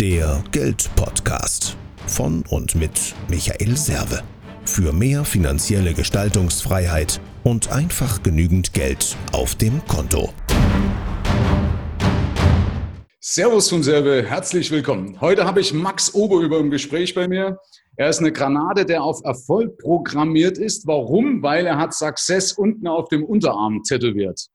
[0.00, 1.74] Der Geldpodcast
[2.06, 4.22] von und mit Michael Serve.
[4.66, 10.34] Für mehr finanzielle Gestaltungsfreiheit und einfach genügend Geld auf dem Konto.
[13.20, 15.18] Servus von Serve, herzlich willkommen.
[15.22, 17.58] Heute habe ich Max Oberüber im Gespräch bei mir.
[17.96, 20.86] Er ist eine Granate, der auf Erfolg programmiert ist.
[20.86, 21.42] Warum?
[21.42, 24.46] Weil er hat Success unten auf dem Unterarm tätowiert.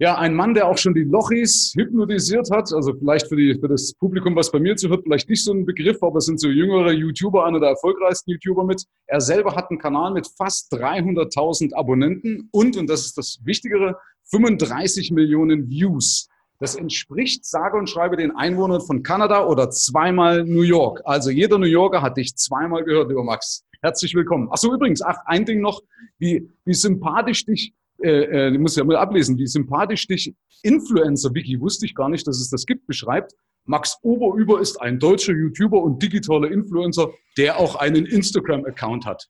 [0.00, 2.72] Ja, ein Mann, der auch schon die Lochis hypnotisiert hat.
[2.72, 5.66] Also vielleicht für, die, für das Publikum, was bei mir zuhört, vielleicht nicht so ein
[5.66, 8.84] Begriff, aber es sind so jüngere YouTuber, einer der erfolgreichsten YouTuber mit.
[9.08, 13.98] Er selber hat einen Kanal mit fast 300.000 Abonnenten und, und das ist das Wichtigere,
[14.30, 16.28] 35 Millionen Views.
[16.60, 21.02] Das entspricht, sage und schreibe, den Einwohnern von Kanada oder zweimal New York.
[21.06, 23.64] Also jeder New Yorker hat dich zweimal gehört, lieber Max.
[23.82, 24.48] Herzlich willkommen.
[24.52, 25.82] Ach so, übrigens, ach, ein Ding noch,
[26.18, 31.86] wie, wie sympathisch dich äh, äh, muss ja mal ablesen, wie sympathisch dich Influencer-Wiki, wusste
[31.86, 33.32] ich gar nicht, dass es das gibt, beschreibt.
[33.64, 39.28] Max Oberüber ist ein deutscher YouTuber und digitaler Influencer, der auch einen Instagram-Account hat.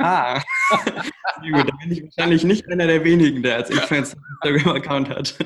[0.00, 5.38] Ah, da bin ich wahrscheinlich nicht einer der wenigen, der als Influencer einen Instagram-Account hat.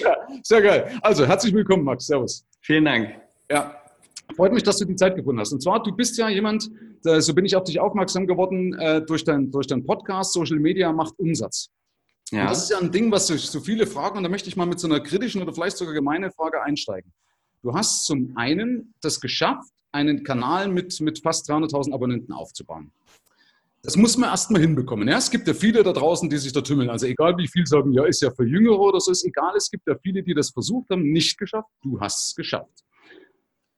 [0.00, 0.98] Ja, sehr geil.
[1.02, 2.06] Also, herzlich willkommen, Max.
[2.06, 2.46] Servus.
[2.60, 3.10] Vielen Dank.
[3.50, 3.81] Ja,
[4.34, 5.52] freut mich, dass du die Zeit gefunden hast.
[5.52, 6.70] Und zwar, du bist ja jemand,
[7.02, 10.92] so bin ich auf dich aufmerksam geworden, äh, durch deinen durch dein Podcast, Social Media
[10.92, 11.70] macht Umsatz.
[12.30, 12.42] Ja.
[12.42, 14.56] Und das ist ja ein Ding, was sich so viele fragen, und da möchte ich
[14.56, 17.12] mal mit so einer kritischen oder vielleicht sogar gemeinen Frage einsteigen.
[17.62, 22.90] Du hast zum einen das geschafft, einen Kanal mit, mit fast 300.000 Abonnenten aufzubauen.
[23.82, 25.08] Das muss man erstmal hinbekommen.
[25.08, 25.18] Ja?
[25.18, 26.88] Es gibt ja viele da draußen, die sich da tümmeln.
[26.88, 29.54] Also egal wie viel sagen, ja, ist ja für Jüngere oder so, ist egal.
[29.56, 31.68] Es gibt ja viele, die das versucht haben, nicht geschafft.
[31.82, 32.84] Du hast es geschafft.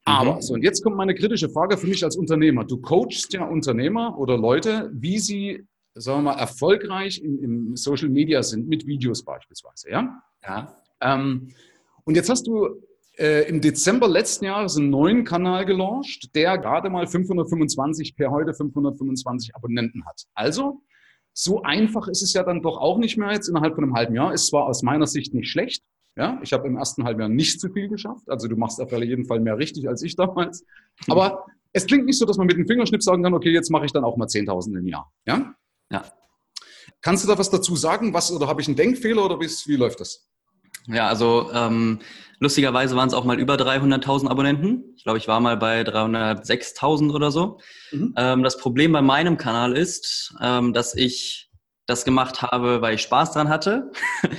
[0.05, 0.41] Aber, mhm.
[0.41, 2.63] so, und jetzt kommt meine kritische Frage für mich als Unternehmer.
[2.63, 8.09] Du coachst ja Unternehmer oder Leute, wie sie, sagen wir mal, erfolgreich im, im Social
[8.09, 10.21] Media sind, mit Videos beispielsweise, ja?
[10.43, 10.75] Ja.
[11.01, 11.49] Ähm,
[12.03, 12.81] und jetzt hast du
[13.17, 18.53] äh, im Dezember letzten Jahres einen neuen Kanal gelauncht, der gerade mal 525, per heute
[18.53, 20.25] 525 Abonnenten hat.
[20.35, 20.81] Also,
[21.33, 24.15] so einfach ist es ja dann doch auch nicht mehr jetzt innerhalb von einem halben
[24.15, 24.33] Jahr.
[24.33, 25.83] Ist zwar aus meiner Sicht nicht schlecht,
[26.15, 28.29] ja, ich habe im ersten Halbjahr nicht zu viel geschafft.
[28.29, 30.65] Also du machst auf jeden Fall mehr richtig als ich damals.
[31.07, 33.85] Aber es klingt nicht so, dass man mit dem Fingerschnipp sagen kann, okay, jetzt mache
[33.85, 35.11] ich dann auch mal 10.000 im Jahr.
[35.27, 35.53] Ja?
[35.91, 36.05] Ja.
[37.01, 38.13] Kannst du da was dazu sagen?
[38.13, 40.27] Was, oder habe ich einen Denkfehler oder wie, wie läuft das?
[40.87, 41.99] Ja, also ähm,
[42.39, 44.93] lustigerweise waren es auch mal über 300.000 Abonnenten.
[44.95, 47.59] Ich glaube, ich war mal bei 306.000 oder so.
[47.91, 48.13] Mhm.
[48.15, 51.49] Ähm, das Problem bei meinem Kanal ist, ähm, dass ich
[51.87, 53.91] das gemacht habe, weil ich Spaß dran hatte.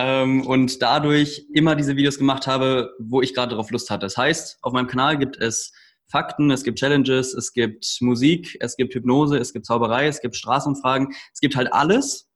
[0.00, 4.06] ähm, und dadurch immer diese Videos gemacht habe, wo ich gerade drauf Lust hatte.
[4.06, 5.72] Das heißt, auf meinem Kanal gibt es
[6.10, 10.36] Fakten, es gibt Challenges, es gibt Musik, es gibt Hypnose, es gibt Zauberei, es gibt
[10.36, 12.30] Straßenfragen, es gibt halt alles.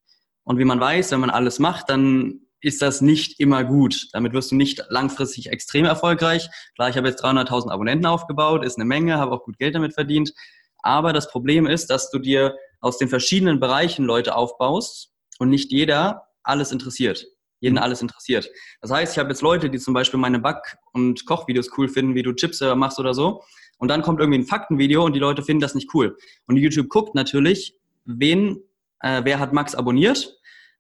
[0.45, 4.09] Und wie man weiß, wenn man alles macht, dann ist das nicht immer gut.
[4.13, 6.51] Damit wirst du nicht langfristig extrem erfolgreich.
[6.75, 9.95] Klar, ich habe jetzt 300.000 Abonnenten aufgebaut, ist eine Menge, habe auch gut Geld damit
[9.95, 10.35] verdient.
[10.83, 15.73] Aber das Problem ist, dass du dir aus den verschiedenen Bereichen Leute aufbaust und nicht
[15.73, 17.25] jeder alles interessiert
[17.65, 18.51] jeden alles interessiert.
[18.83, 22.15] Das heißt, ich habe jetzt Leute, die zum Beispiel meine Back- und Kochvideos cool finden,
[22.15, 23.43] wie du Chips selber machst oder so.
[23.79, 26.17] Und dann kommt irgendwie ein Faktenvideo und die Leute finden das nicht cool.
[26.47, 28.61] Und YouTube guckt natürlich, wen,
[29.01, 30.37] äh, wer hat Max abonniert.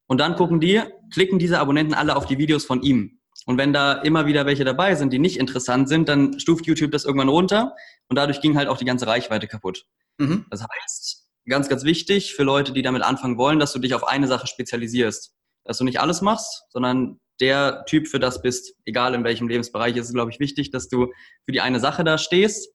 [0.07, 3.19] Und dann gucken die, klicken diese Abonnenten alle auf die Videos von ihm.
[3.47, 6.93] Und wenn da immer wieder welche dabei sind, die nicht interessant sind, dann stuft YouTube
[6.93, 7.75] das irgendwann runter
[8.09, 9.87] und dadurch ging halt auch die ganze Reichweite kaputt.
[10.19, 10.45] Mhm.
[10.51, 14.07] Das heißt, ganz, ganz wichtig für Leute, die damit anfangen wollen, dass du dich auf
[14.07, 15.35] eine Sache spezialisierst
[15.65, 19.97] dass du nicht alles machst, sondern der Typ für das bist, egal in welchem Lebensbereich,
[19.97, 21.07] ist es, glaube ich, wichtig, dass du
[21.45, 22.73] für die eine Sache da stehst.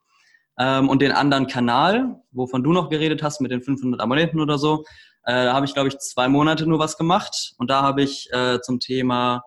[0.59, 4.57] Ähm, und den anderen Kanal, wovon du noch geredet hast, mit den 500 Abonnenten oder
[4.57, 4.83] so,
[5.23, 7.53] äh, da habe ich, glaube ich, zwei Monate nur was gemacht.
[7.57, 9.43] Und da habe ich äh, zum Thema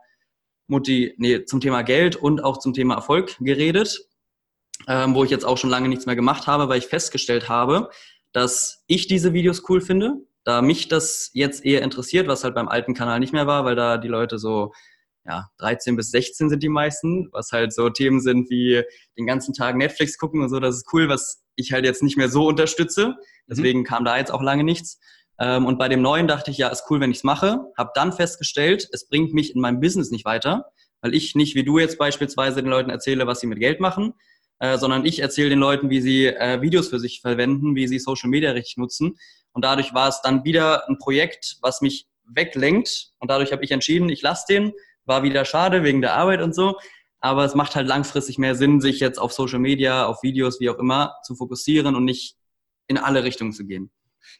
[0.66, 4.00] Mutti, nee, zum Thema Geld und auch zum Thema Erfolg geredet,
[4.88, 7.90] ähm, wo ich jetzt auch schon lange nichts mehr gemacht habe, weil ich festgestellt habe,
[8.32, 12.68] dass ich diese Videos cool finde, da mich das jetzt eher interessiert, was halt beim
[12.68, 14.72] alten Kanal nicht mehr war, weil da die Leute so
[15.24, 18.82] ja, 13 bis 16 sind die meisten, was halt so Themen sind wie
[19.16, 22.16] den ganzen Tag Netflix gucken und so, das ist cool, was ich halt jetzt nicht
[22.16, 23.14] mehr so unterstütze.
[23.48, 23.84] Deswegen mhm.
[23.84, 24.98] kam da jetzt auch lange nichts.
[25.38, 27.60] Ähm, und bei dem neuen dachte ich, ja, ist cool, wenn ich es mache.
[27.76, 30.66] Hab dann festgestellt, es bringt mich in meinem Business nicht weiter,
[31.00, 34.14] weil ich nicht wie du jetzt beispielsweise den Leuten erzähle, was sie mit Geld machen,
[34.58, 37.98] äh, sondern ich erzähle den Leuten, wie sie äh, Videos für sich verwenden, wie sie
[37.98, 39.16] Social Media richtig nutzen.
[39.52, 43.12] Und dadurch war es dann wieder ein Projekt, was mich weglenkt.
[43.18, 44.72] Und dadurch habe ich entschieden, ich lasse den.
[45.04, 46.78] War wieder schade wegen der Arbeit und so.
[47.20, 50.70] Aber es macht halt langfristig mehr Sinn, sich jetzt auf Social Media, auf Videos, wie
[50.70, 52.36] auch immer, zu fokussieren und nicht
[52.88, 53.90] in alle Richtungen zu gehen.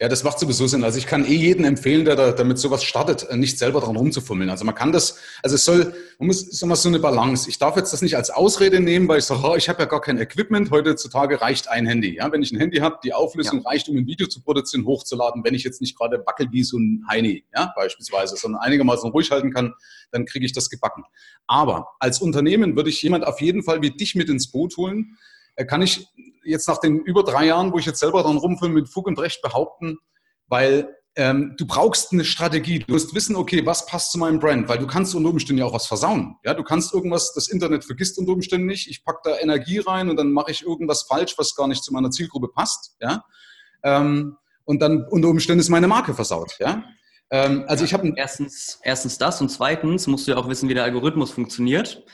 [0.01, 0.85] Ja, das macht sowieso Sinn.
[0.85, 3.97] Also ich kann eh jeden empfehlen, der da, damit sowas startet, äh, nicht selber dran
[3.97, 4.51] rumzufummeln.
[4.51, 7.49] Also man kann das, also es soll, man muss, ist immer so eine Balance.
[7.49, 9.87] Ich darf jetzt das nicht als Ausrede nehmen, weil ich sage, oh, ich habe ja
[9.87, 10.71] gar kein Equipment.
[10.71, 12.17] Heutzutage reicht ein Handy.
[12.17, 13.71] Ja, wenn ich ein Handy habe, die Auflösung ja.
[13.71, 15.45] reicht, um ein Video zu produzieren, hochzuladen.
[15.45, 19.31] Wenn ich jetzt nicht gerade wackel wie so ein Heini, ja, beispielsweise, sondern einigermaßen ruhig
[19.31, 19.75] halten kann,
[20.11, 21.05] dann kriege ich das gebacken.
[21.47, 25.17] Aber als Unternehmen würde ich jemand auf jeden Fall wie dich mit ins Boot holen,
[25.57, 26.09] äh, kann ich
[26.45, 29.19] jetzt nach den über drei Jahren, wo ich jetzt selber dran rumfülle, mit Fug und
[29.19, 29.99] Recht behaupten,
[30.47, 32.79] weil ähm, du brauchst eine Strategie.
[32.79, 35.67] Du musst wissen, okay, was passt zu meinem Brand, weil du kannst unter Umständen ja
[35.67, 36.37] auch was versauen.
[36.45, 38.89] Ja, du kannst irgendwas, das Internet vergisst unter Umständen nicht.
[38.89, 41.93] Ich packe da Energie rein und dann mache ich irgendwas falsch, was gar nicht zu
[41.93, 42.97] meiner Zielgruppe passt.
[43.01, 43.25] Ja,
[43.83, 46.57] ähm, und dann unter Umständen ist meine Marke versaut.
[46.59, 46.85] Ja,
[47.31, 50.75] ähm, also ich habe erstens, erstens das und zweitens musst du ja auch wissen, wie
[50.75, 52.05] der Algorithmus funktioniert.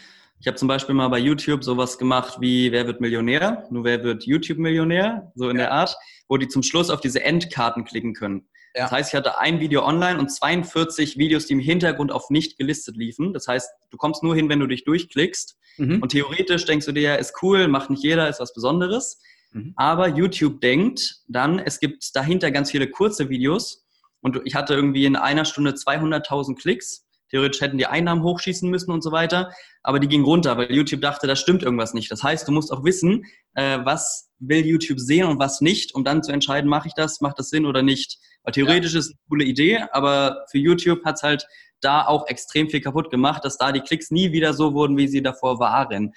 [0.41, 3.67] Ich habe zum Beispiel mal bei YouTube sowas gemacht wie Wer wird Millionär?
[3.71, 5.33] Nur wer wird YouTube-Millionär?
[5.35, 5.65] So in ja.
[5.65, 5.97] der Art,
[6.29, 8.49] wo die zum Schluss auf diese Endkarten klicken können.
[8.75, 8.85] Ja.
[8.85, 12.57] Das heißt, ich hatte ein Video online und 42 Videos, die im Hintergrund auf nicht
[12.57, 13.33] gelistet liefen.
[13.33, 15.59] Das heißt, du kommst nur hin, wenn du dich durchklickst.
[15.79, 16.03] Mhm.
[16.03, 19.21] Und theoretisch denkst du dir, ja, ist cool, macht nicht jeder, ist was Besonderes.
[19.53, 19.73] Mhm.
[19.75, 23.85] Aber YouTube denkt dann, es gibt dahinter ganz viele kurze Videos.
[24.21, 27.08] Und ich hatte irgendwie in einer Stunde 200.000 Klicks.
[27.31, 29.53] Theoretisch hätten die Einnahmen hochschießen müssen und so weiter,
[29.83, 32.11] aber die ging runter, weil YouTube dachte, da stimmt irgendwas nicht.
[32.11, 36.05] Das heißt, du musst auch wissen, äh, was will YouTube sehen und was nicht, um
[36.05, 38.19] dann zu entscheiden, mache ich das, macht das Sinn oder nicht.
[38.43, 39.01] Weil theoretisch ja.
[39.01, 41.47] ist es eine coole Idee, aber für YouTube hat es halt
[41.81, 45.09] da auch extrem viel kaputt gemacht, dass da die Klicks nie wieder so wurden, wie
[45.09, 46.15] sie davor waren.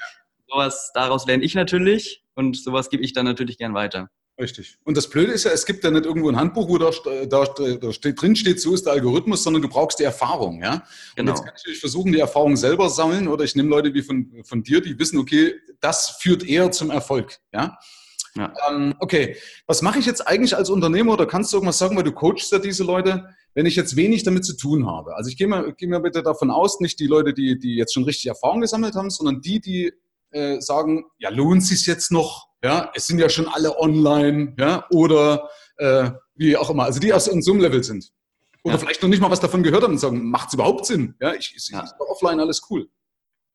[0.47, 4.09] Sowas, daraus lerne ich natürlich und sowas gebe ich dann natürlich gern weiter.
[4.41, 4.79] Richtig.
[4.85, 6.89] Und das Blöde ist ja, es gibt ja nicht irgendwo ein Handbuch, wo da,
[7.27, 10.63] da, da steht, drin steht, so ist der Algorithmus, sondern du brauchst die Erfahrung.
[10.63, 10.83] Ja?
[11.15, 11.31] Genau.
[11.31, 14.01] Und jetzt kann ich natürlich versuchen, die Erfahrung selber sammeln oder ich nehme Leute wie
[14.01, 17.37] von, von dir, die wissen, okay, das führt eher zum Erfolg.
[17.53, 17.77] Ja?
[18.35, 18.51] ja.
[18.67, 22.03] Ähm, okay, was mache ich jetzt eigentlich als Unternehmer oder kannst du irgendwas sagen, weil
[22.03, 25.15] du coachst ja diese Leute, wenn ich jetzt wenig damit zu tun habe?
[25.15, 27.93] Also ich gehe mal, geh mal bitte davon aus, nicht die Leute, die, die jetzt
[27.93, 29.93] schon richtig Erfahrung gesammelt haben, sondern die, die
[30.31, 32.47] äh, sagen, ja, lohnt sich jetzt noch?
[32.63, 36.83] Ja, es sind ja schon alle online, ja, oder äh, wie auch immer.
[36.83, 38.11] Also die aus einem Level sind.
[38.63, 38.79] Oder ja.
[38.79, 41.15] vielleicht noch nicht mal was davon gehört haben und sagen, macht es überhaupt Sinn?
[41.19, 41.83] Ja, ich, ich ja.
[41.99, 42.87] offline alles cool.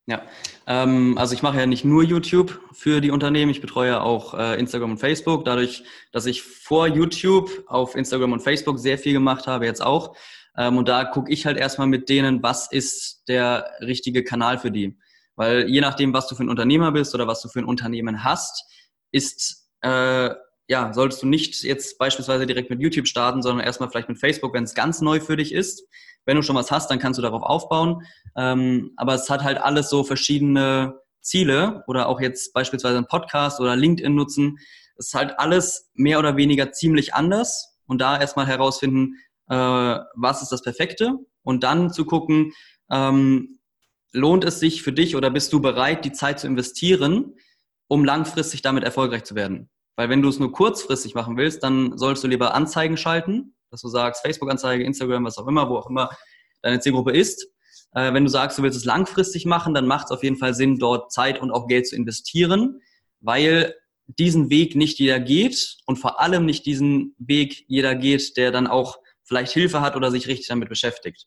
[0.08, 0.22] Ja,
[0.68, 4.58] ähm, also ich mache ja nicht nur YouTube für die Unternehmen, ich betreue auch äh,
[4.58, 5.44] Instagram und Facebook.
[5.44, 5.82] Dadurch,
[6.12, 10.16] dass ich vor YouTube auf Instagram und Facebook sehr viel gemacht habe, jetzt auch.
[10.56, 14.70] Ähm, und da gucke ich halt erstmal mit denen, was ist der richtige Kanal für
[14.70, 14.96] die.
[15.36, 18.24] Weil je nachdem, was du für ein Unternehmer bist oder was du für ein Unternehmen
[18.24, 18.64] hast,
[19.12, 20.30] ist, äh,
[20.68, 24.52] ja, solltest du nicht jetzt beispielsweise direkt mit YouTube starten, sondern erstmal vielleicht mit Facebook,
[24.54, 25.86] wenn es ganz neu für dich ist.
[26.24, 28.02] Wenn du schon was hast, dann kannst du darauf aufbauen.
[28.36, 33.60] Ähm, aber es hat halt alles so verschiedene Ziele oder auch jetzt beispielsweise ein Podcast
[33.60, 34.58] oder LinkedIn nutzen.
[34.96, 39.14] Es ist halt alles mehr oder weniger ziemlich anders und da erstmal herausfinden,
[39.48, 42.52] äh, was ist das Perfekte und dann zu gucken,
[42.90, 43.55] ähm,
[44.16, 47.34] lohnt es sich für dich oder bist du bereit, die Zeit zu investieren,
[47.88, 49.70] um langfristig damit erfolgreich zu werden.
[49.96, 53.82] Weil wenn du es nur kurzfristig machen willst, dann solltest du lieber Anzeigen schalten, dass
[53.82, 56.10] du sagst, Facebook-Anzeige, Instagram, was auch immer, wo auch immer
[56.62, 57.46] deine Zielgruppe ist.
[57.92, 60.54] Äh, wenn du sagst, du willst es langfristig machen, dann macht es auf jeden Fall
[60.54, 62.80] Sinn, dort Zeit und auch Geld zu investieren,
[63.20, 63.74] weil
[64.06, 68.66] diesen Weg nicht jeder geht und vor allem nicht diesen Weg jeder geht, der dann
[68.66, 71.26] auch vielleicht Hilfe hat oder sich richtig damit beschäftigt.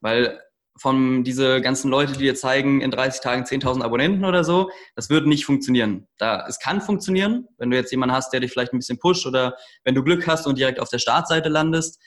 [0.00, 0.40] Weil
[0.78, 5.10] von diese ganzen Leute, die dir zeigen, in 30 Tagen 10.000 Abonnenten oder so, das
[5.10, 6.06] würde nicht funktionieren.
[6.18, 9.26] Da, es kann funktionieren, wenn du jetzt jemanden hast, der dich vielleicht ein bisschen pusht
[9.26, 12.00] oder wenn du Glück hast und direkt auf der Startseite landest.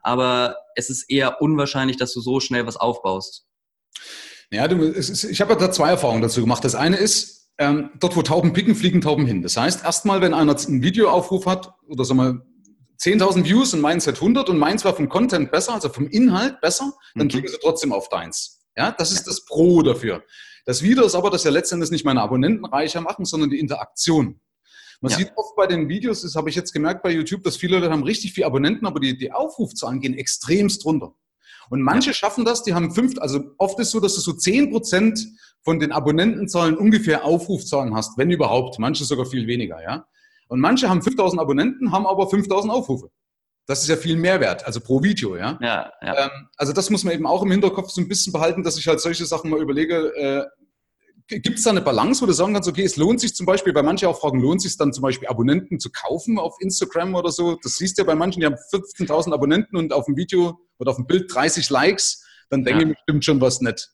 [0.00, 3.46] Aber es ist eher unwahrscheinlich, dass du so schnell was aufbaust.
[4.50, 6.64] Ja, du, ist, ich habe da zwei Erfahrungen dazu gemacht.
[6.64, 9.42] Das eine ist, ähm, dort wo Tauben picken, fliegen Tauben hin.
[9.42, 12.45] Das heißt, erstmal, wenn einer einen Videoaufruf hat oder sagen wir
[12.98, 16.60] 10.000 Views und meins hat 100 und meins war vom Content besser, also vom Inhalt
[16.60, 17.30] besser, dann mhm.
[17.30, 18.64] klicken sie trotzdem auf deins.
[18.76, 20.22] Ja, das ist das Pro dafür.
[20.64, 24.40] Das Wieder ist aber, dass ja letztendlich nicht meine Abonnenten reicher machen, sondern die Interaktion.
[25.00, 25.18] Man ja.
[25.18, 27.92] sieht oft bei den Videos, das habe ich jetzt gemerkt bei YouTube, dass viele Leute
[27.92, 31.14] haben richtig viele Abonnenten, aber die, die Aufrufzahlen gehen extremst runter.
[31.68, 32.14] Und manche ja.
[32.14, 35.26] schaffen das, die haben fünf, also oft ist es so, dass du so zehn Prozent
[35.62, 40.06] von den Abonnentenzahlen ungefähr Aufrufzahlen hast, wenn überhaupt, manche sogar viel weniger, ja.
[40.48, 43.10] Und manche haben 5000 Abonnenten, haben aber 5000 Aufrufe.
[43.66, 45.58] Das ist ja viel Mehrwert, also pro Video, ja.
[45.60, 46.26] ja, ja.
[46.26, 48.86] Ähm, also das muss man eben auch im Hinterkopf so ein bisschen behalten, dass ich
[48.86, 50.14] halt solche Sachen mal überlege.
[50.14, 50.44] Äh,
[51.28, 53.72] Gibt es da eine Balance, wo du sagen kannst, okay, es lohnt sich zum Beispiel,
[53.72, 57.16] bei manchen auch fragen, lohnt es sich dann zum Beispiel Abonnenten zu kaufen auf Instagram
[57.16, 57.58] oder so?
[57.60, 60.92] Das siehst du ja bei manchen, die haben 15.000 Abonnenten und auf dem Video oder
[60.92, 62.90] auf dem Bild 30 Likes, dann denke ja.
[62.90, 63.90] ich, bestimmt schon was nett.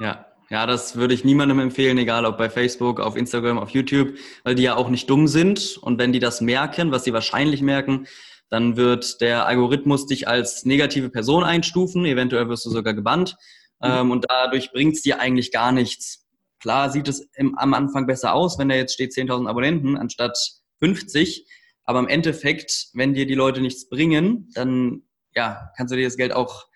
[0.00, 4.14] Ja, ja, das würde ich niemandem empfehlen, egal ob bei Facebook, auf Instagram, auf YouTube,
[4.44, 5.76] weil die ja auch nicht dumm sind.
[5.78, 8.06] Und wenn die das merken, was sie wahrscheinlich merken,
[8.48, 13.36] dann wird der Algorithmus dich als negative Person einstufen, eventuell wirst du sogar gebannt
[13.82, 13.90] mhm.
[13.90, 16.26] ähm, und dadurch bringt es dir eigentlich gar nichts.
[16.60, 20.38] Klar sieht es im, am Anfang besser aus, wenn da jetzt steht 10.000 Abonnenten anstatt
[20.78, 21.46] 50,
[21.84, 25.02] aber im Endeffekt, wenn dir die Leute nichts bringen, dann
[25.34, 26.66] ja, kannst du dir das Geld auch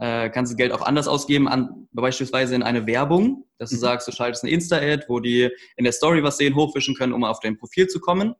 [0.00, 3.80] äh, kannst du Geld auch anders ausgeben, an, beispielsweise in eine Werbung, dass du mhm.
[3.80, 7.22] sagst, du schaltest eine Insta-Ad, wo die in der Story was sehen, hochwischen können, um
[7.22, 8.34] auf dein Profil zu kommen.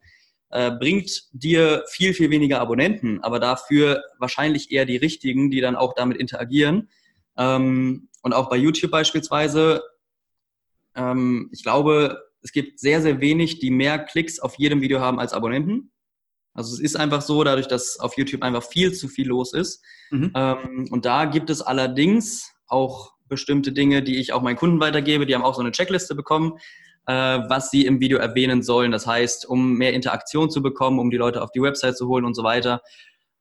[0.49, 5.77] Äh, bringt dir viel, viel weniger Abonnenten, aber dafür wahrscheinlich eher die richtigen, die dann
[5.77, 6.89] auch damit interagieren.
[7.37, 9.83] Ähm, und auch bei YouTube beispielsweise,
[10.97, 15.21] ähm, ich glaube, es gibt sehr, sehr wenig, die mehr Klicks auf jedem Video haben
[15.21, 15.93] als Abonnenten.
[16.55, 19.83] Also es ist einfach so, dadurch, dass auf YouTube einfach viel zu viel los ist.
[20.11, 20.33] Mhm.
[20.35, 25.27] Ähm, und da gibt es allerdings auch bestimmte Dinge, die ich auch meinen Kunden weitergebe.
[25.27, 26.59] Die haben auch so eine Checkliste bekommen,
[27.07, 28.93] äh, was sie im Video erwähnen sollen.
[28.93, 32.25] Das heißt, um mehr Interaktion zu bekommen, um die Leute auf die Website zu holen
[32.25, 32.83] und so weiter.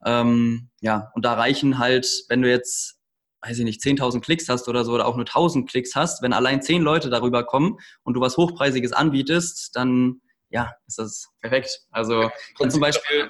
[0.05, 2.99] Ähm, ja, und da reichen halt, wenn du jetzt,
[3.41, 6.33] weiß ich nicht, 10.000 Klicks hast oder so, oder auch nur 1.000 Klicks hast, wenn
[6.33, 11.81] allein 10 Leute darüber kommen und du was Hochpreisiges anbietest, dann ja, ist das perfekt.
[11.91, 12.29] Also
[12.59, 13.29] ich zum Beispiel,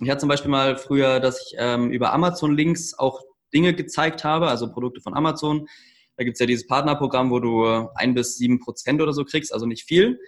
[0.00, 3.20] ich hatte zum Beispiel mal früher, dass ich ähm, über Amazon-Links auch
[3.52, 5.66] Dinge gezeigt habe, also Produkte von Amazon.
[6.16, 9.52] Da gibt es ja dieses Partnerprogramm, wo du ein bis sieben Prozent oder so kriegst,
[9.52, 10.18] also nicht viel.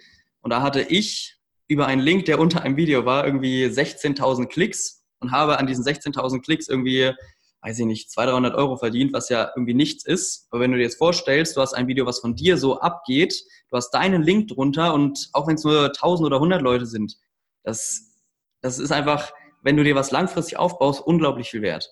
[0.41, 1.37] Und da hatte ich
[1.67, 5.85] über einen Link, der unter einem Video war, irgendwie 16.000 Klicks und habe an diesen
[5.85, 7.13] 16.000 Klicks irgendwie
[7.61, 10.47] weiß ich nicht, 200, 300 Euro verdient, was ja irgendwie nichts ist.
[10.49, 13.43] Aber wenn du dir jetzt vorstellst, du hast ein Video, was von dir so abgeht,
[13.71, 17.17] du hast deinen Link drunter und auch wenn es nur 1000 oder 100 Leute sind,
[17.63, 18.17] das,
[18.61, 19.31] das ist einfach,
[19.63, 21.89] wenn du dir was langfristig aufbaust, unglaublich viel wert.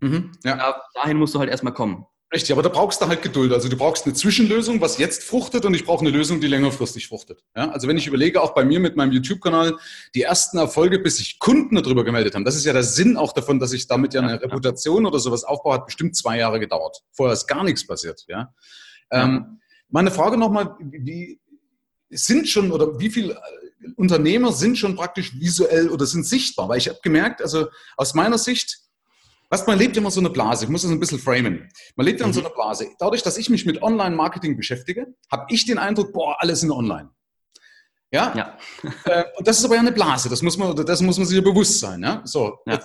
[0.00, 0.56] Mhm, ja.
[0.56, 2.06] Da, dahin musst du halt erstmal kommen.
[2.32, 3.52] Richtig, aber da brauchst du halt Geduld.
[3.54, 7.08] Also du brauchst eine Zwischenlösung, was jetzt fruchtet und ich brauche eine Lösung, die längerfristig
[7.08, 7.42] fruchtet.
[7.56, 7.70] Ja?
[7.70, 9.78] Also wenn ich überlege, auch bei mir mit meinem YouTube-Kanal,
[10.14, 13.32] die ersten Erfolge, bis sich Kunden darüber gemeldet haben, das ist ja der Sinn auch
[13.32, 15.08] davon, dass ich damit ja eine ja, Reputation ja.
[15.08, 17.02] oder sowas aufbaue, hat bestimmt zwei Jahre gedauert.
[17.12, 18.26] Vorher ist gar nichts passiert.
[18.28, 18.52] Ja?
[19.10, 19.58] Ähm,
[19.88, 21.40] meine Frage nochmal, wie
[22.10, 23.40] sind schon oder wie viele
[23.96, 26.68] Unternehmer sind schon praktisch visuell oder sind sichtbar?
[26.68, 28.78] Weil ich habe gemerkt, also aus meiner Sicht,
[29.50, 30.64] was, man lebt immer so eine Blase.
[30.64, 31.70] Ich muss das ein bisschen framen.
[31.96, 32.46] Man lebt ja in so mhm.
[32.46, 32.88] einer Blase.
[32.98, 37.10] Dadurch, dass ich mich mit Online-Marketing beschäftige, habe ich den Eindruck, boah, alles in online.
[38.10, 38.34] Ja?
[38.36, 38.58] ja.
[39.04, 40.28] Äh, und das ist aber ja eine Blase.
[40.28, 42.02] Das muss man, das muss man sich ja bewusst sein.
[42.02, 42.22] Ja?
[42.24, 42.58] So.
[42.66, 42.78] Ja.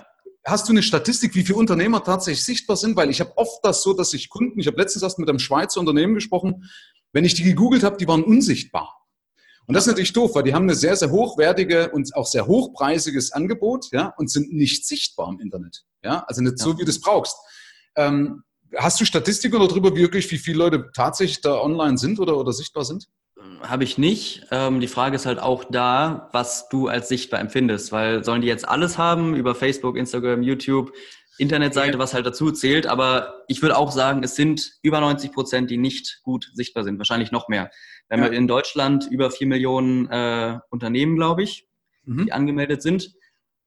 [0.46, 2.96] Hast du eine Statistik, wie viele Unternehmer tatsächlich sichtbar sind?
[2.98, 5.40] Weil ich habe oft das so, dass ich Kunden, ich habe letztens erst mit einem
[5.40, 6.70] Schweizer Unternehmen gesprochen,
[7.14, 9.04] wenn ich die gegoogelt habe, die waren unsichtbar.
[9.66, 12.48] Und das ist natürlich doof, weil die haben eine sehr, sehr hochwertige und auch sehr
[12.48, 15.86] hochpreisiges Angebot, ja, und sind nicht sichtbar im Internet.
[16.04, 16.66] Ja, also nicht ja.
[16.66, 17.38] so, wie du es brauchst.
[17.96, 18.44] Ähm,
[18.76, 22.84] hast du Statistiken darüber wirklich, wie viele Leute tatsächlich da online sind oder, oder sichtbar
[22.84, 23.08] sind?
[23.62, 24.46] Habe ich nicht.
[24.52, 28.48] Ähm, die Frage ist halt auch da, was du als sichtbar empfindest, weil sollen die
[28.48, 30.92] jetzt alles haben über Facebook, Instagram, YouTube,
[31.38, 32.88] Internetseite, was halt dazu zählt.
[32.88, 36.98] Aber ich würde auch sagen, es sind über 90 Prozent, die nicht gut sichtbar sind.
[36.98, 37.72] Wahrscheinlich noch mehr.
[38.08, 38.38] Wir haben ja.
[38.38, 41.68] in Deutschland über vier Millionen äh, Unternehmen, glaube ich,
[42.06, 42.26] mhm.
[42.26, 43.16] die angemeldet sind.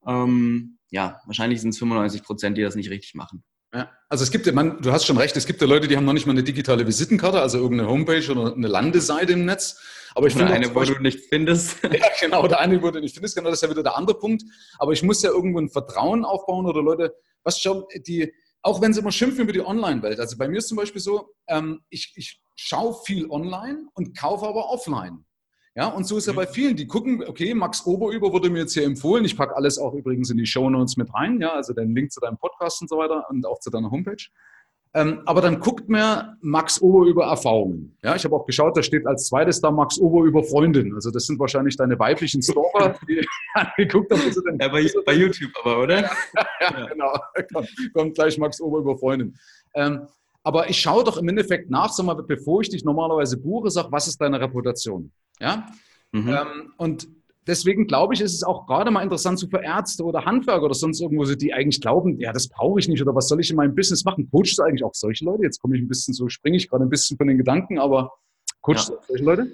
[0.06, 3.42] Ähm, ja, wahrscheinlich sind es 95 Prozent, die das nicht richtig machen.
[3.76, 6.06] Ja, also es gibt, man, du hast schon recht, es gibt ja Leute, die haben
[6.06, 9.78] noch nicht mal eine digitale Visitenkarte, also irgendeine Homepage oder eine Landeseite im Netz.
[10.14, 11.82] Aber ich oder finde eine, wo du nicht findest.
[11.82, 14.18] ja, genau, oder eine, wo du nicht findest, genau, das ist ja wieder der andere
[14.18, 14.44] Punkt.
[14.78, 17.14] Aber ich muss ja irgendwo ein Vertrauen aufbauen oder Leute,
[17.44, 20.18] was schon, die, auch wenn sie immer schimpfen über die Online-Welt.
[20.18, 24.46] Also bei mir ist zum Beispiel so, ähm, ich, ich schaue viel online und kaufe
[24.46, 25.26] aber offline.
[25.76, 28.72] Ja, und so ist ja bei vielen, die gucken, okay, Max Oberüber wurde mir jetzt
[28.72, 29.26] hier empfohlen.
[29.26, 32.10] Ich packe alles auch übrigens in die Show Notes mit rein, ja, also den Link
[32.10, 34.24] zu deinem Podcast und so weiter und auch zu deiner Homepage.
[34.94, 37.94] Ähm, aber dann guckt mir Max Oberüber Erfahrungen.
[38.02, 40.94] Ja, ich habe auch geschaut, da steht als zweites da Max Oberüber Freundin.
[40.94, 43.22] Also das sind wahrscheinlich deine weiblichen Stalker, die
[43.76, 44.58] geguckt haben.
[44.58, 46.00] Ja, bei, bei YouTube aber, oder?
[46.34, 47.12] ja, ja, genau.
[47.52, 49.36] Kommt, kommt gleich Max Oberüber Freundin.
[49.74, 50.08] Ähm,
[50.42, 53.92] aber ich schaue doch im Endeffekt nach, sag mal, bevor ich dich normalerweise buche, sag,
[53.92, 55.12] was ist deine Reputation?
[55.40, 55.66] Ja?
[56.12, 56.28] Mhm.
[56.28, 57.08] Ähm, und
[57.46, 60.74] deswegen glaube ich, ist es auch gerade mal interessant so für Ärzte oder Handwerker oder
[60.74, 63.56] sonst irgendwo, die eigentlich glauben, ja, das brauche ich nicht oder was soll ich in
[63.56, 64.28] meinem Business machen?
[64.30, 65.42] Coachst du eigentlich auch solche Leute?
[65.42, 68.12] Jetzt komme ich ein bisschen so, springe ich gerade ein bisschen von den Gedanken, aber
[68.60, 68.96] coachst ja.
[68.96, 69.52] du solche Leute?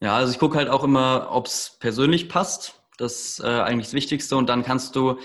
[0.00, 2.82] Ja, also ich gucke halt auch immer, ob es persönlich passt.
[2.98, 4.36] Das ist äh, eigentlich das Wichtigste.
[4.36, 5.16] Und dann kannst du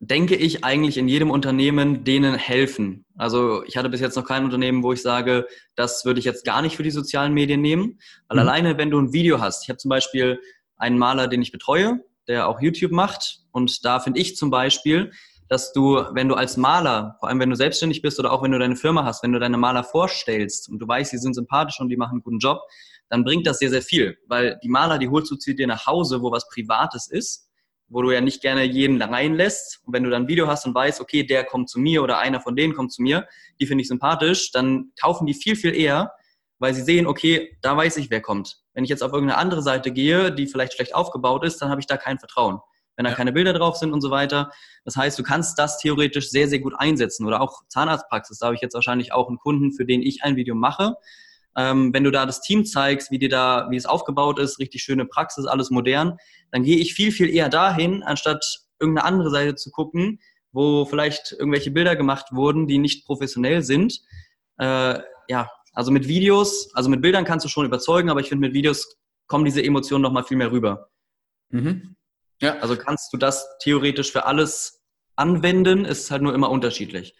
[0.00, 3.04] denke ich, eigentlich in jedem Unternehmen denen helfen.
[3.16, 5.46] Also ich hatte bis jetzt noch kein Unternehmen, wo ich sage,
[5.76, 7.98] das würde ich jetzt gar nicht für die sozialen Medien nehmen.
[8.28, 8.48] Weil mhm.
[8.48, 10.40] alleine, wenn du ein Video hast, ich habe zum Beispiel
[10.76, 13.40] einen Maler, den ich betreue, der auch YouTube macht.
[13.52, 15.12] Und da finde ich zum Beispiel,
[15.48, 18.52] dass du, wenn du als Maler, vor allem wenn du selbstständig bist oder auch wenn
[18.52, 21.80] du deine Firma hast, wenn du deine Maler vorstellst und du weißt, sie sind sympathisch
[21.80, 22.60] und die machen einen guten Job,
[23.08, 24.16] dann bringt das sehr, sehr viel.
[24.26, 27.48] Weil die Maler, die holst du zu dir nach Hause, wo was Privates ist
[27.88, 29.80] wo du ja nicht gerne jeden reinlässt.
[29.84, 32.18] Und wenn du dann ein Video hast und weißt, okay, der kommt zu mir oder
[32.18, 33.26] einer von denen kommt zu mir,
[33.60, 36.12] die finde ich sympathisch, dann kaufen die viel, viel eher,
[36.58, 38.58] weil sie sehen, okay, da weiß ich, wer kommt.
[38.72, 41.80] Wenn ich jetzt auf irgendeine andere Seite gehe, die vielleicht schlecht aufgebaut ist, dann habe
[41.80, 42.60] ich da kein Vertrauen.
[42.96, 43.16] Wenn da ja.
[43.16, 44.50] keine Bilder drauf sind und so weiter.
[44.84, 47.26] Das heißt, du kannst das theoretisch sehr, sehr gut einsetzen.
[47.26, 48.38] Oder auch Zahnarztpraxis.
[48.38, 50.94] Da habe ich jetzt wahrscheinlich auch einen Kunden, für den ich ein Video mache.
[51.56, 54.82] Ähm, wenn du da das Team zeigst, wie dir da, wie es aufgebaut ist, richtig
[54.82, 56.16] schöne Praxis, alles modern,
[56.50, 58.44] dann gehe ich viel, viel eher dahin, anstatt
[58.80, 60.20] irgendeine andere Seite zu gucken,
[60.52, 64.00] wo vielleicht irgendwelche Bilder gemacht wurden, die nicht professionell sind.
[64.58, 68.46] Äh, ja, also mit Videos, also mit Bildern kannst du schon überzeugen, aber ich finde,
[68.46, 68.96] mit Videos
[69.26, 70.90] kommen diese Emotionen noch mal viel mehr rüber.
[71.50, 71.96] Mhm.
[72.40, 72.58] Ja.
[72.58, 74.82] Also kannst du das theoretisch für alles
[75.16, 77.14] anwenden, ist halt nur immer unterschiedlich.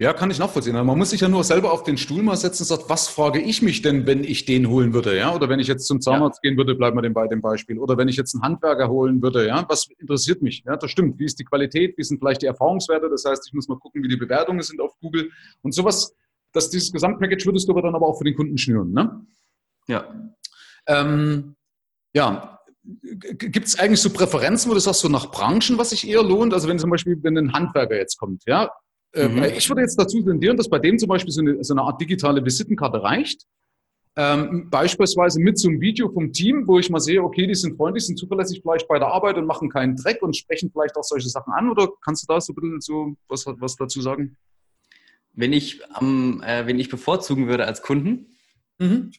[0.00, 0.74] Ja, kann ich nachvollziehen.
[0.74, 3.40] Man muss sich ja nur selber auf den Stuhl mal setzen und sagt, was frage
[3.40, 5.34] ich mich denn, wenn ich den holen würde, ja?
[5.34, 6.50] Oder wenn ich jetzt zum Zahnarzt ja.
[6.50, 7.78] gehen würde, bleiben wir bei dem Beispiel.
[7.78, 9.64] Oder wenn ich jetzt einen Handwerker holen würde, ja?
[9.68, 10.62] Was interessiert mich?
[10.64, 11.18] Ja, das stimmt.
[11.18, 11.98] Wie ist die Qualität?
[11.98, 13.10] Wie sind vielleicht die Erfahrungswerte?
[13.10, 15.30] Das heißt, ich muss mal gucken, wie die Bewertungen sind auf Google.
[15.62, 16.14] Und sowas,
[16.52, 19.26] dass dieses Gesamtpackage würdest du aber dann aber auch für den Kunden schnüren, ne?
[19.88, 20.32] Ja.
[20.86, 21.56] Ähm,
[22.14, 22.58] ja,
[23.12, 26.54] gibt es eigentlich so Präferenzen, wo du sagst, so nach Branchen, was sich eher lohnt?
[26.54, 28.70] Also wenn zum Beispiel, wenn ein Handwerker jetzt kommt, ja,
[29.14, 29.44] mhm.
[29.56, 32.00] Ich würde jetzt dazu tendieren, dass bei dem zum Beispiel so eine, so eine Art
[32.00, 33.46] digitale Visitenkarte reicht.
[34.16, 37.76] Ähm, beispielsweise mit so einem Video vom Team, wo ich mal sehe, okay, die sind
[37.76, 41.04] freundlich, sind zuverlässig vielleicht bei der Arbeit und machen keinen Dreck und sprechen vielleicht auch
[41.04, 41.70] solche Sachen an.
[41.70, 44.36] Oder kannst du da so ein bisschen so was, was dazu sagen?
[45.34, 48.26] Wenn ich, ähm, äh, wenn ich bevorzugen würde als Kunden,
[48.78, 49.12] mhm.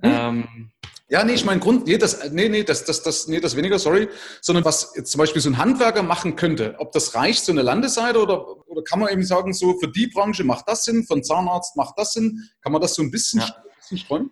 [0.00, 0.70] ähm,
[1.08, 3.78] ja, nee, ich meine Grund, nee, das, nee, nee, das, das, das, nee, das weniger,
[3.78, 4.08] sorry,
[4.40, 7.62] sondern was jetzt zum Beispiel so ein Handwerker machen könnte, ob das reicht, so eine
[7.62, 11.14] Landeseite oder, oder kann man eben sagen, so für die Branche macht das Sinn, für
[11.14, 13.54] einen Zahnarzt macht das Sinn, kann man das so ein bisschen, ja.
[13.76, 14.30] bisschen streuen?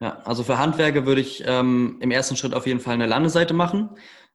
[0.00, 3.54] Ja, also für Handwerker würde ich ähm, im ersten Schritt auf jeden Fall eine Landeseite
[3.54, 3.90] machen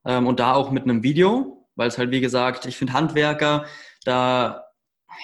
[0.06, 3.66] ähm, und da auch mit einem Video, weil es halt, wie gesagt, ich finde Handwerker,
[4.06, 4.66] da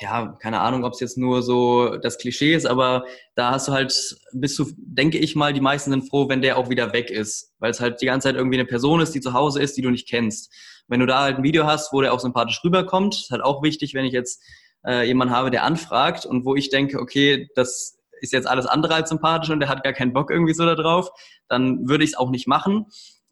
[0.01, 3.05] ja, keine Ahnung, ob es jetzt nur so das Klischee ist, aber
[3.35, 3.93] da hast du halt,
[4.33, 7.53] bist du, denke ich mal, die meisten sind froh, wenn der auch wieder weg ist,
[7.59, 9.81] weil es halt die ganze Zeit irgendwie eine Person ist, die zu Hause ist, die
[9.81, 10.53] du nicht kennst.
[10.87, 13.63] Wenn du da halt ein Video hast, wo der auch sympathisch rüberkommt, ist halt auch
[13.63, 14.43] wichtig, wenn ich jetzt
[14.85, 18.95] äh, jemanden habe, der anfragt und wo ich denke, okay, das ist jetzt alles andere
[18.95, 21.09] als sympathisch und der hat gar keinen Bock irgendwie so da drauf,
[21.47, 22.85] dann würde ich es auch nicht machen.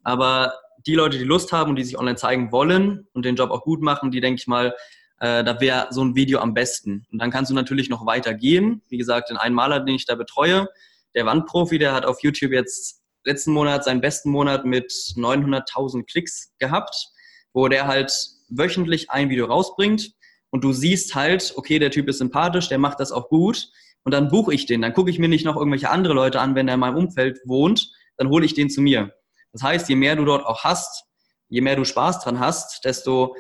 [0.04, 0.54] Aber
[0.86, 3.64] die Leute, die Lust haben und die sich online zeigen wollen und den Job auch
[3.64, 4.74] gut machen, die denke ich mal,
[5.20, 7.06] äh, da wäre so ein Video am besten.
[7.12, 8.82] Und dann kannst du natürlich noch weiter gehen.
[8.90, 10.68] Wie gesagt, den einen Maler, den ich da betreue,
[11.16, 16.54] der Wandprofi, der hat auf YouTube jetzt letzten Monat seinen besten Monat mit 900.000 Klicks
[16.60, 17.10] gehabt,
[17.54, 18.12] wo der halt
[18.50, 20.12] wöchentlich ein Video rausbringt
[20.50, 23.70] und du siehst halt, okay, der Typ ist sympathisch, der macht das auch gut
[24.04, 24.82] und dann buche ich den.
[24.82, 27.40] Dann gucke ich mir nicht noch irgendwelche andere Leute an, wenn er in meinem Umfeld
[27.46, 29.14] wohnt, dann hole ich den zu mir.
[29.52, 31.06] Das heißt, je mehr du dort auch hast,
[31.50, 33.36] je mehr du Spaß dran hast, desto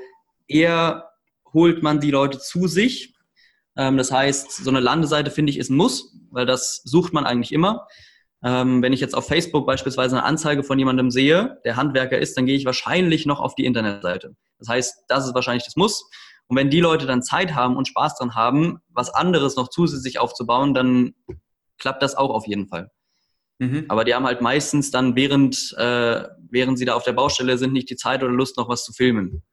[0.47, 1.09] eher
[1.53, 3.15] holt man die Leute zu sich.
[3.75, 7.25] Ähm, das heißt, so eine Landeseite finde ich ist ein Muss, weil das sucht man
[7.25, 7.87] eigentlich immer.
[8.43, 12.37] Ähm, wenn ich jetzt auf Facebook beispielsweise eine Anzeige von jemandem sehe, der Handwerker ist,
[12.37, 14.35] dann gehe ich wahrscheinlich noch auf die Internetseite.
[14.59, 16.09] Das heißt, das ist wahrscheinlich das Muss.
[16.47, 20.19] Und wenn die Leute dann Zeit haben und Spaß dran haben, was anderes noch zusätzlich
[20.19, 21.13] aufzubauen, dann
[21.77, 22.89] klappt das auch auf jeden Fall.
[23.59, 23.85] Mhm.
[23.89, 27.73] Aber die haben halt meistens dann, während, äh, während sie da auf der Baustelle sind,
[27.73, 29.43] nicht die Zeit oder Lust, noch was zu filmen.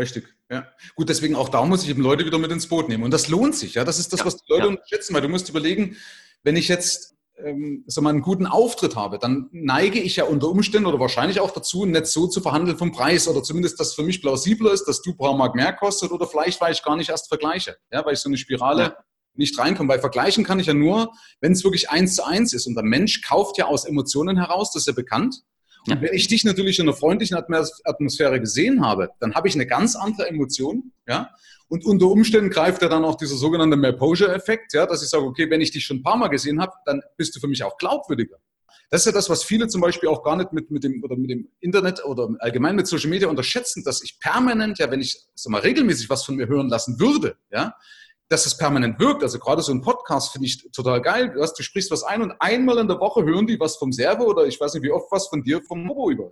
[0.00, 0.66] Richtig, ja.
[0.94, 3.04] Gut, deswegen auch da muss ich eben Leute wieder mit ins Boot nehmen.
[3.04, 3.84] Und das lohnt sich, ja.
[3.84, 4.68] Das ist das, ja, was die Leute ja.
[4.70, 5.96] unterschätzen, weil du musst überlegen,
[6.42, 10.48] wenn ich jetzt ähm, sag mal, einen guten Auftritt habe, dann neige ich ja unter
[10.48, 14.02] Umständen oder wahrscheinlich auch dazu, nicht so zu verhandeln vom Preis oder zumindest, dass für
[14.02, 16.96] mich plausibler ist, dass du ein paar Mark mehr kostet oder vielleicht, weil ich gar
[16.96, 18.96] nicht erst vergleiche, ja, weil ich so eine Spirale ja.
[19.34, 19.90] nicht reinkomme.
[19.90, 22.66] Weil vergleichen kann ich ja nur, wenn es wirklich eins zu eins ist.
[22.66, 25.42] Und der Mensch kauft ja aus Emotionen heraus, das ist ja bekannt.
[25.86, 26.02] Und ja.
[26.02, 29.96] wenn ich dich natürlich in einer freundlichen Atmosphäre gesehen habe, dann habe ich eine ganz
[29.96, 31.30] andere Emotion, ja.
[31.68, 35.48] Und unter Umständen greift ja dann auch dieser sogenannte Map-Posure-Effekt, ja, dass ich sage, okay,
[35.50, 37.78] wenn ich dich schon ein paar Mal gesehen habe, dann bist du für mich auch
[37.78, 38.38] glaubwürdiger.
[38.90, 41.16] Das ist ja das, was viele zum Beispiel auch gar nicht mit, mit, dem, oder
[41.16, 45.16] mit dem Internet oder allgemein mit Social Media unterschätzen, dass ich permanent, ja, wenn ich
[45.36, 47.74] sag mal, regelmäßig was von mir hören lassen würde, ja,
[48.30, 49.22] dass es permanent wirkt.
[49.22, 51.32] Also gerade so ein Podcast finde ich total geil.
[51.34, 53.92] Du, hast, du sprichst was ein und einmal in der Woche hören die was vom
[53.92, 56.30] Servo oder ich weiß nicht wie oft was von dir vom Mobo über.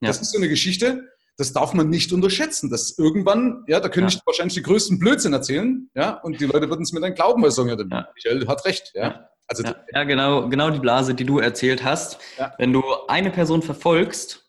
[0.00, 0.08] Ja.
[0.08, 2.70] Das ist so eine Geschichte, das darf man nicht unterschätzen.
[2.70, 4.18] Das irgendwann, ja, da könnte ja.
[4.18, 7.42] ich wahrscheinlich die größten Blödsinn erzählen, ja, und die Leute würden es mir dann glauben,
[7.42, 8.08] weil sie sagen, ja, der ja.
[8.14, 9.28] Michael hat recht, ja.
[9.48, 12.18] Also, ja, ja, genau, genau die Blase, die du erzählt hast.
[12.58, 14.48] Wenn du eine Person verfolgst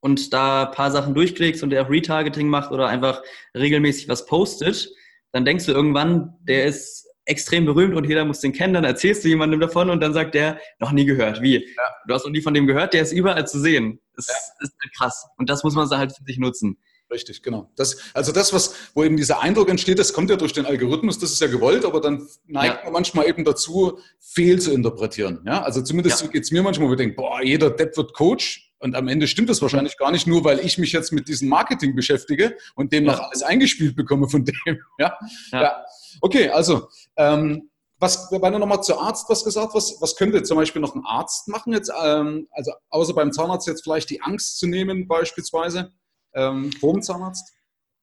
[0.00, 3.22] und da ein paar Sachen durchklickst und der auch Retargeting macht oder einfach
[3.56, 4.90] regelmäßig was postet,
[5.32, 9.24] dann denkst du irgendwann, der ist extrem berühmt und jeder muss den kennen, dann erzählst
[9.24, 11.40] du jemandem davon und dann sagt der, noch nie gehört.
[11.40, 11.64] Wie?
[11.64, 11.82] Ja.
[12.06, 14.00] Du hast noch nie von dem gehört, der ist überall zu sehen.
[14.16, 14.34] Das ja.
[14.64, 15.26] ist halt krass.
[15.36, 16.76] Und das muss man halt für sich nutzen.
[17.10, 17.70] Richtig, genau.
[17.76, 21.18] Das, also das, was, wo eben dieser Eindruck entsteht, das kommt ja durch den Algorithmus,
[21.18, 22.84] das ist ja gewollt, aber dann neigt ja.
[22.84, 25.40] man manchmal eben dazu, fehl zu interpretieren.
[25.44, 25.62] Ja?
[25.62, 26.28] Also zumindest ja.
[26.28, 28.69] geht es mir manchmal, wo ich denke, boah, jeder Depp wird Coach.
[28.80, 31.48] Und am Ende stimmt das wahrscheinlich gar nicht nur, weil ich mich jetzt mit diesem
[31.48, 33.24] Marketing beschäftige und demnach ja.
[33.26, 34.54] alles eingespielt bekomme von dem.
[34.98, 35.16] Ja,
[35.52, 35.62] ja.
[35.62, 35.84] ja.
[36.20, 40.56] okay, also ähm, was, wir haben nochmal zu Arzt was gesagt, was, was könnte zum
[40.56, 44.58] Beispiel noch ein Arzt machen jetzt, ähm, also außer beim Zahnarzt jetzt vielleicht die Angst
[44.58, 45.92] zu nehmen beispielsweise?
[46.34, 47.52] ähm, vor Zahnarzt?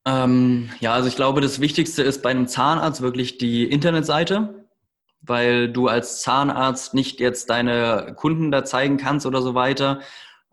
[0.05, 4.65] Ähm, ja, also ich glaube, das Wichtigste ist bei einem Zahnarzt wirklich die Internetseite,
[5.21, 10.01] weil du als Zahnarzt nicht jetzt deine Kunden da zeigen kannst oder so weiter.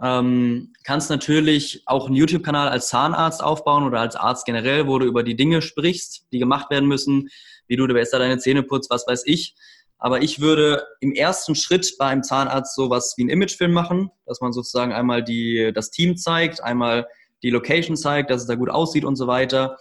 [0.05, 5.07] Ähm, kannst natürlich auch einen YouTube-Kanal als Zahnarzt aufbauen oder als Arzt generell, wo du
[5.07, 7.31] über die Dinge sprichst, die gemacht werden müssen,
[7.69, 9.55] wie du besser deine Zähne putzt, was weiß ich.
[9.97, 14.53] Aber ich würde im ersten Schritt beim Zahnarzt sowas wie einen Imagefilm machen, dass man
[14.53, 17.07] sozusagen einmal die, das Team zeigt, einmal
[17.43, 19.79] die Location zeigt, dass es da gut aussieht und so weiter.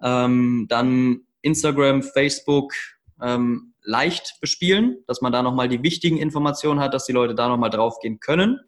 [0.00, 2.72] Ähm, dann Instagram, Facebook
[3.20, 7.48] ähm, leicht bespielen, dass man da nochmal die wichtigen Informationen hat, dass die Leute da
[7.48, 8.60] nochmal drauf gehen können,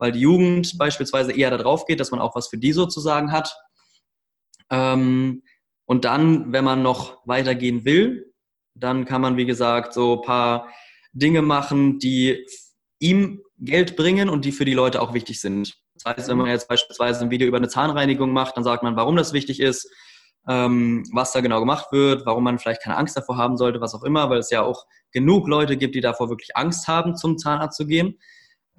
[0.00, 3.30] weil die Jugend beispielsweise eher da drauf geht, dass man auch was für die sozusagen
[3.30, 3.54] hat.
[4.70, 5.42] Ähm,
[5.84, 8.32] und dann, wenn man noch weitergehen will,
[8.74, 10.68] dann kann man, wie gesagt, so ein paar
[11.12, 12.46] Dinge machen, die
[12.98, 15.76] ihm Geld bringen und die für die Leute auch wichtig sind.
[15.94, 18.96] Das heißt, wenn man jetzt beispielsweise ein Video über eine Zahnreinigung macht, dann sagt man,
[18.96, 19.90] warum das wichtig ist,
[20.48, 23.94] ähm, was da genau gemacht wird, warum man vielleicht keine Angst davor haben sollte, was
[23.94, 27.36] auch immer, weil es ja auch genug Leute gibt, die davor wirklich Angst haben, zum
[27.36, 28.18] Zahnarzt zu gehen.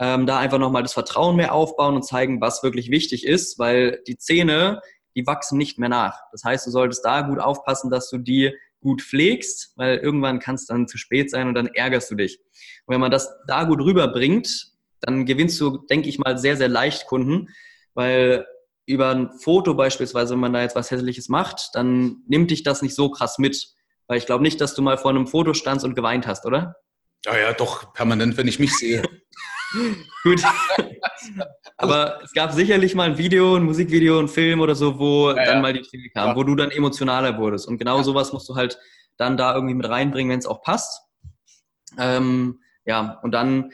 [0.01, 4.01] Ähm, da einfach nochmal das Vertrauen mehr aufbauen und zeigen, was wirklich wichtig ist, weil
[4.07, 4.81] die Zähne,
[5.15, 6.19] die wachsen nicht mehr nach.
[6.31, 10.55] Das heißt, du solltest da gut aufpassen, dass du die gut pflegst, weil irgendwann kann
[10.55, 12.39] es dann zu spät sein und dann ärgerst du dich.
[12.85, 16.67] Und wenn man das da gut rüberbringt, dann gewinnst du, denke ich mal, sehr, sehr
[16.67, 17.49] leicht Kunden,
[17.93, 18.47] weil
[18.87, 22.81] über ein Foto beispielsweise, wenn man da jetzt was Hässliches macht, dann nimmt dich das
[22.81, 23.75] nicht so krass mit.
[24.07, 26.75] Weil ich glaube nicht, dass du mal vor einem Foto standst und geweint hast, oder?
[27.23, 29.03] Ja, ja, doch, permanent, wenn ich mich sehe.
[30.23, 30.41] Gut.
[31.77, 35.35] Aber es gab sicherlich mal ein Video, ein Musikvideo, ein Film oder so, wo ja,
[35.35, 35.61] dann ja.
[35.61, 36.35] mal die Träne kam, ja.
[36.35, 37.67] wo du dann emotionaler wurdest.
[37.67, 38.77] Und genau sowas musst du halt
[39.17, 41.01] dann da irgendwie mit reinbringen, wenn es auch passt.
[41.97, 43.71] Ähm, ja, und dann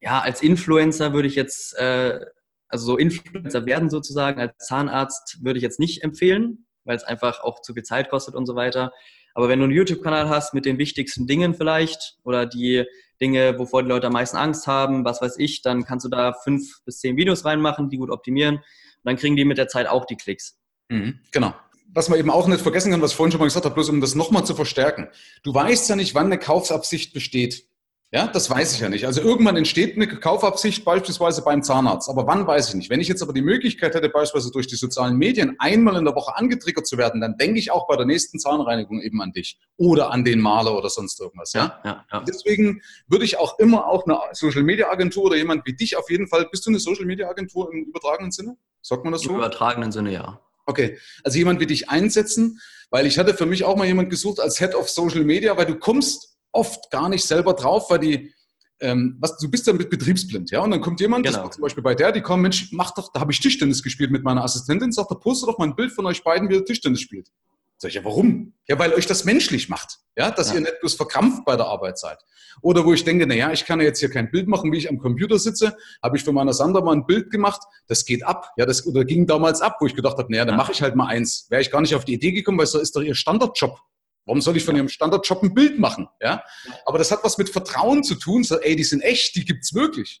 [0.00, 2.20] ja, als Influencer würde ich jetzt, äh,
[2.68, 7.40] also so Influencer werden sozusagen, als Zahnarzt würde ich jetzt nicht empfehlen, weil es einfach
[7.40, 8.92] auch zu viel Zeit kostet und so weiter.
[9.34, 12.84] Aber wenn du einen YouTube-Kanal hast mit den wichtigsten Dingen vielleicht oder die
[13.20, 16.32] Dinge, wovor die Leute am meisten Angst haben, was weiß ich, dann kannst du da
[16.32, 18.56] fünf bis zehn Videos reinmachen, die gut optimieren.
[18.56, 18.62] Und
[19.04, 20.58] dann kriegen die mit der Zeit auch die Klicks.
[20.88, 21.54] Mhm, genau.
[21.92, 23.88] Was man eben auch nicht vergessen kann, was ich vorhin schon mal gesagt habe, bloß
[23.88, 25.08] um das nochmal zu verstärken.
[25.42, 27.66] Du weißt ja nicht, wann eine Kaufabsicht besteht.
[28.12, 29.04] Ja, das weiß ich ja nicht.
[29.04, 32.08] Also irgendwann entsteht eine Kaufabsicht beispielsweise beim Zahnarzt.
[32.08, 32.88] Aber wann weiß ich nicht.
[32.88, 36.14] Wenn ich jetzt aber die Möglichkeit hätte, beispielsweise durch die sozialen Medien einmal in der
[36.14, 39.58] Woche angetriggert zu werden, dann denke ich auch bei der nächsten Zahnreinigung eben an dich
[39.76, 41.52] oder an den Maler oder sonst irgendwas.
[41.52, 42.20] Ja, ja, ja.
[42.20, 46.08] Deswegen würde ich auch immer auch eine Social Media Agentur oder jemand wie dich auf
[46.08, 48.56] jeden Fall, bist du eine Social Media Agentur im übertragenen Sinne?
[48.82, 49.30] Sagt man das so?
[49.30, 50.40] Im übertragenen Sinne, ja.
[50.64, 54.38] Okay, also jemand wie dich einsetzen, weil ich hatte für mich auch mal jemand gesucht
[54.38, 58.32] als Head of Social Media, weil du kommst oft gar nicht selber drauf, weil die,
[58.80, 61.36] ähm, was, du bist ja mit betriebsblind, ja, und dann kommt jemand, genau.
[61.36, 63.82] das war zum Beispiel bei der, die kommt, Mensch, mach doch, da habe ich Tischtennis
[63.82, 66.54] gespielt mit meiner Assistentin, sagt er, poste doch mal ein Bild von euch beiden, wie
[66.54, 67.30] ihr Tischtennis spielt.
[67.78, 68.54] Sag ich, ja, warum?
[68.68, 70.54] Ja, weil euch das menschlich macht, ja, dass ja.
[70.54, 72.18] ihr nicht bloß verkrampft bei der Arbeit seid.
[72.62, 74.88] Oder wo ich denke, naja, ich kann ja jetzt hier kein Bild machen, wie ich
[74.88, 78.50] am Computer sitze, habe ich für meiner Sander mal ein Bild gemacht, das geht ab,
[78.56, 80.58] ja, das oder ging damals ab, wo ich gedacht habe, naja, dann ja.
[80.58, 81.46] mache ich halt mal eins.
[81.50, 83.78] Wäre ich gar nicht auf die Idee gekommen, weil es ist doch ihr Standardjob.
[84.26, 86.08] Warum soll ich von ihrem Standardjob ein Bild machen?
[86.20, 86.42] Ja?
[86.84, 88.44] Aber das hat was mit Vertrauen zu tun.
[88.44, 90.20] So, ey, die sind echt, die gibt's wirklich.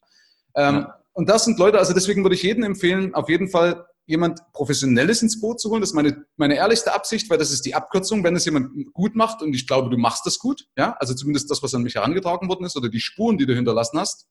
[0.54, 0.94] Ähm, ja.
[1.12, 5.22] Und das sind Leute, also deswegen würde ich jedem empfehlen, auf jeden Fall jemand Professionelles
[5.22, 5.80] ins Boot zu holen.
[5.80, 9.16] Das ist meine, meine ehrlichste Absicht, weil das ist die Abkürzung, wenn es jemand gut
[9.16, 11.96] macht und ich glaube, du machst das gut, ja, also zumindest das, was an mich
[11.96, 14.28] herangetragen worden ist oder die Spuren, die du hinterlassen hast.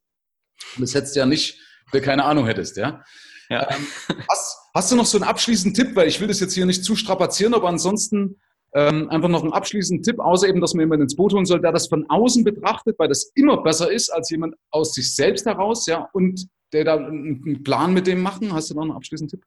[0.75, 1.59] Und das hättest du ja nicht,
[1.91, 3.03] wenn du keine Ahnung hättest, ja.
[3.49, 3.69] ja.
[3.69, 3.87] Ähm,
[4.29, 6.83] hast, hast du noch so einen abschließenden Tipp, weil ich will das jetzt hier nicht
[6.83, 8.39] zu strapazieren, aber ansonsten
[8.75, 11.61] ähm, einfach noch einen abschließenden Tipp, außer eben, dass man jemanden ins Boot holen soll,
[11.61, 15.45] der das von außen betrachtet, weil das immer besser ist als jemand aus sich selbst
[15.45, 18.53] heraus, ja, und der da einen Plan mit dem machen.
[18.53, 19.45] Hast du noch einen abschließenden Tipp?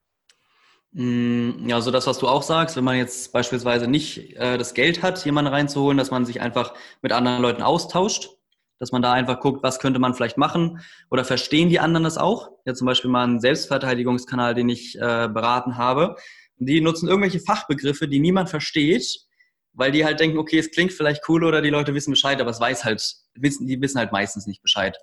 [0.93, 4.73] Mm, ja, so das, was du auch sagst, wenn man jetzt beispielsweise nicht äh, das
[4.73, 8.31] Geld hat, jemanden reinzuholen, dass man sich einfach mit anderen Leuten austauscht,
[8.79, 12.17] dass man da einfach guckt, was könnte man vielleicht machen oder verstehen die anderen das
[12.17, 12.53] auch.
[12.65, 16.17] Ja, zum Beispiel mal einen Selbstverteidigungskanal, den ich äh, beraten habe,
[16.59, 19.21] die nutzen irgendwelche Fachbegriffe, die niemand versteht,
[19.73, 22.51] weil die halt denken, okay, es klingt vielleicht cool oder die Leute wissen Bescheid, aber
[22.51, 23.03] es weiß halt,
[23.35, 24.97] wissen, die wissen halt meistens nicht Bescheid.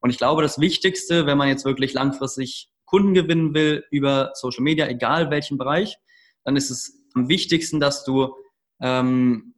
[0.00, 4.62] Und ich glaube, das Wichtigste, wenn man jetzt wirklich langfristig Kunden gewinnen will über Social
[4.62, 5.96] Media, egal welchen Bereich,
[6.44, 8.34] dann ist es am wichtigsten, dass du
[8.80, 9.54] ähm,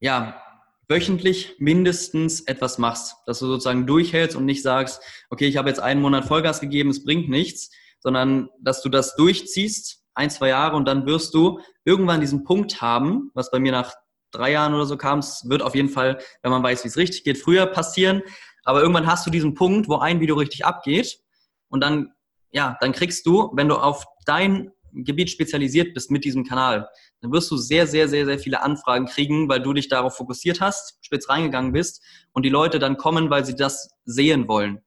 [0.00, 0.40] ja,
[0.88, 5.80] wöchentlich mindestens etwas machst, dass du sozusagen durchhältst und nicht sagst, okay, ich habe jetzt
[5.80, 7.70] einen Monat Vollgas gegeben, es bringt nichts,
[8.00, 12.80] sondern dass du das durchziehst, ein, zwei Jahre und dann wirst du irgendwann diesen Punkt
[12.80, 13.94] haben, was bei mir nach
[14.30, 16.96] drei Jahren oder so kam, es wird auf jeden Fall, wenn man weiß, wie es
[16.96, 18.22] richtig geht, früher passieren,
[18.64, 21.20] aber irgendwann hast du diesen Punkt, wo ein Video richtig abgeht.
[21.68, 22.12] Und dann,
[22.50, 26.88] ja, dann kriegst du, wenn du auf dein Gebiet spezialisiert bist mit diesem Kanal,
[27.20, 30.60] dann wirst du sehr, sehr, sehr, sehr viele Anfragen kriegen, weil du dich darauf fokussiert
[30.60, 34.82] hast, spitz reingegangen bist und die Leute dann kommen, weil sie das sehen wollen.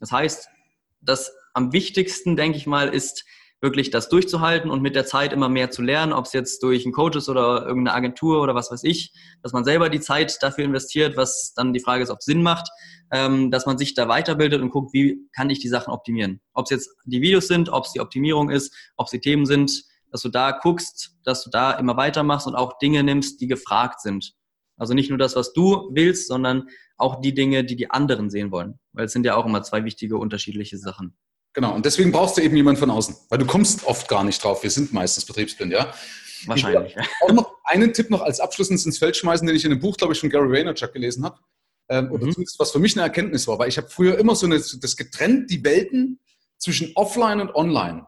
[0.00, 0.48] Das heißt,
[1.00, 3.24] das am wichtigsten, denke ich mal, ist
[3.62, 6.84] wirklich das durchzuhalten und mit der Zeit immer mehr zu lernen, ob es jetzt durch
[6.84, 10.64] einen Coaches oder irgendeine Agentur oder was weiß ich, dass man selber die Zeit dafür
[10.64, 12.68] investiert, was dann die Frage ist, ob es Sinn macht,
[13.12, 16.40] ähm, dass man sich da weiterbildet und guckt, wie kann ich die Sachen optimieren.
[16.52, 19.46] Ob es jetzt die Videos sind, ob es die Optimierung ist, ob es die Themen
[19.46, 23.46] sind, dass du da guckst, dass du da immer weitermachst und auch Dinge nimmst, die
[23.46, 24.34] gefragt sind.
[24.76, 28.50] Also nicht nur das, was du willst, sondern auch die Dinge, die die anderen sehen
[28.50, 28.80] wollen.
[28.92, 31.16] Weil es sind ja auch immer zwei wichtige unterschiedliche Sachen.
[31.54, 34.42] Genau, und deswegen brauchst du eben jemanden von außen, weil du kommst oft gar nicht
[34.42, 34.62] drauf.
[34.62, 35.92] Wir sind meistens betriebsblind, ja.
[36.46, 36.94] Wahrscheinlich.
[36.94, 37.02] Ja.
[37.22, 39.96] Auch noch einen Tipp noch als Abschluss ins Feld schmeißen, den ich in einem Buch,
[39.96, 41.38] glaube ich, von Gary Vaynerchuk gelesen habe.
[41.88, 42.34] Ähm, oder mhm.
[42.58, 45.50] was für mich eine Erkenntnis war, weil ich habe früher immer so eine, das getrennt,
[45.50, 46.20] die Welten
[46.58, 48.06] zwischen offline und online.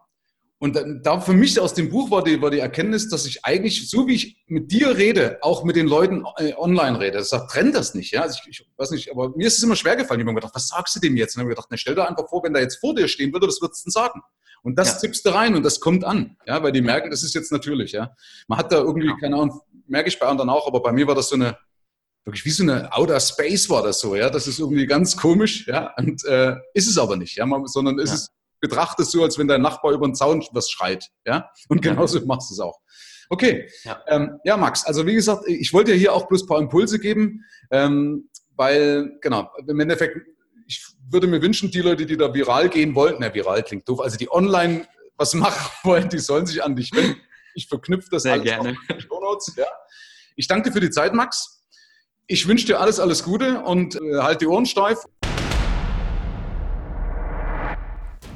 [0.64, 3.90] Und da für mich aus dem Buch war die, war die Erkenntnis, dass ich eigentlich,
[3.90, 7.18] so wie ich mit dir rede, auch mit den Leuten äh, online rede.
[7.18, 8.12] Das sagt, trennt das nicht.
[8.12, 8.22] Ja?
[8.22, 10.20] Also ich, ich, weiß nicht, aber mir ist es immer schwer gefallen.
[10.20, 11.36] Ich habe mir gedacht, was sagst du dem jetzt?
[11.36, 13.08] Und dann habe ich gedacht, na, stell dir einfach vor, wenn der jetzt vor dir
[13.08, 14.22] stehen würde, was würdest du denn sagen?
[14.62, 15.00] Und das ja.
[15.00, 16.38] tippst du rein und das kommt an.
[16.46, 17.92] Ja, weil die merken, das ist jetzt natürlich.
[17.92, 18.16] Ja,
[18.48, 19.16] man hat da irgendwie, ja.
[19.20, 21.58] keine Ahnung, merke ich bei anderen auch, aber bei mir war das so eine,
[22.24, 24.16] wirklich wie so eine Outer Space war das so.
[24.16, 25.66] Ja, das ist irgendwie ganz komisch.
[25.66, 27.36] Ja, und äh, ist es aber nicht.
[27.36, 28.14] Ja, man, sondern ist ja.
[28.14, 28.30] es
[28.68, 31.10] betrachtest so, als wenn dein Nachbar über den Zaun was schreit.
[31.26, 31.50] Ja?
[31.68, 32.24] Und genauso ja.
[32.24, 32.80] machst du es auch.
[33.28, 33.68] Okay.
[33.84, 34.02] Ja.
[34.08, 36.98] Ähm, ja, Max, also wie gesagt, ich wollte ja hier auch bloß ein paar Impulse
[36.98, 40.18] geben, ähm, weil, genau, im Endeffekt,
[40.66, 44.00] ich würde mir wünschen, die Leute, die da viral gehen wollten, na, viral klingt doof,
[44.00, 47.20] also die online was machen wollen, die sollen sich an dich wenden.
[47.54, 48.76] Ich verknüpfe das Sehr alles gerne.
[49.08, 49.66] Notes, ja.
[50.36, 51.62] Ich danke dir für die Zeit, Max.
[52.26, 55.04] Ich wünsche dir alles, alles Gute und äh, halt die Ohren steif.